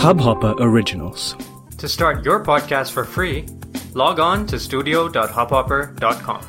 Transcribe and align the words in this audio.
Hubhopper 0.00 0.54
Originals. 0.60 1.36
To 1.76 1.86
start 1.86 2.24
your 2.24 2.42
podcast 2.42 2.92
for 2.92 3.04
free, 3.04 3.46
log 3.92 4.18
on 4.18 4.46
to 4.46 4.58
studio.hubhopper.com. 4.58 6.46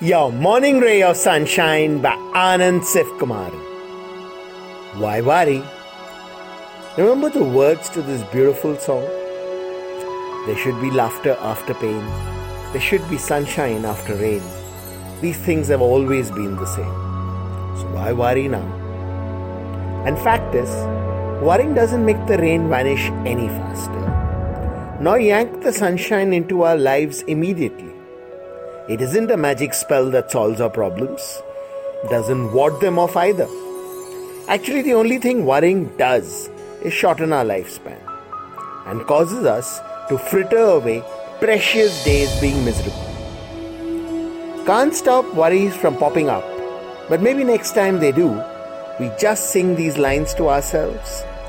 Your 0.00 0.30
morning 0.30 0.78
ray 0.78 1.02
of 1.02 1.16
sunshine 1.16 2.00
by 2.00 2.14
Anand 2.32 2.82
Sivkumar. 2.82 3.50
Why 5.00 5.20
worry? 5.20 5.64
Remember 6.96 7.28
the 7.28 7.42
words 7.42 7.90
to 7.90 8.02
this 8.02 8.22
beautiful 8.30 8.76
song? 8.78 9.02
There 10.46 10.56
should 10.56 10.80
be 10.80 10.92
laughter 10.92 11.36
after 11.40 11.74
pain. 11.74 12.06
There 12.70 12.80
should 12.80 13.10
be 13.10 13.18
sunshine 13.18 13.84
after 13.84 14.14
rain. 14.14 14.42
These 15.20 15.38
things 15.38 15.66
have 15.66 15.80
always 15.80 16.30
been 16.30 16.54
the 16.54 16.66
same. 16.66 16.94
So 17.78 17.88
why 17.94 18.12
worry 18.12 18.46
now? 18.46 18.68
And 20.06 20.16
fact 20.20 20.54
is, 20.54 20.70
worrying 21.42 21.74
doesn't 21.74 22.06
make 22.06 22.24
the 22.26 22.38
rain 22.38 22.68
vanish 22.68 23.10
any 23.26 23.48
faster, 23.48 24.98
nor 25.00 25.18
yank 25.18 25.62
the 25.64 25.72
sunshine 25.72 26.32
into 26.32 26.62
our 26.62 26.76
lives 26.76 27.22
immediately. 27.22 27.92
It 28.88 29.00
isn't 29.00 29.28
a 29.28 29.36
magic 29.36 29.74
spell 29.74 30.08
that 30.12 30.30
solves 30.30 30.60
our 30.60 30.70
problems, 30.70 31.42
doesn't 32.10 32.52
ward 32.52 32.80
them 32.80 32.96
off 32.96 33.16
either. 33.16 33.48
Actually, 34.46 34.82
the 34.82 34.94
only 34.94 35.18
thing 35.18 35.44
worrying 35.44 35.86
does 35.96 36.48
is 36.82 36.92
shorten 36.92 37.32
our 37.32 37.44
lifespan 37.44 38.00
and 38.86 39.04
causes 39.06 39.44
us 39.44 39.80
to 40.08 40.18
fritter 40.18 40.64
away 40.76 41.02
precious 41.40 42.04
days 42.04 42.40
being 42.40 42.64
miserable. 42.64 43.08
Can't 44.64 44.94
stop 44.94 45.34
worries 45.34 45.74
from 45.74 45.96
popping 45.96 46.28
up, 46.28 46.44
but 47.08 47.20
maybe 47.20 47.42
next 47.42 47.74
time 47.74 47.98
they 47.98 48.12
do, 48.12 48.30
we 49.00 49.10
just 49.18 49.50
sing 49.50 49.74
these 49.74 49.98
lines 49.98 50.34
to 50.34 50.48
ourselves 50.48 51.24